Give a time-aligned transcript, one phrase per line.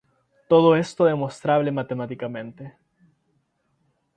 [0.49, 2.63] Todo esto demostrable matemáticamente.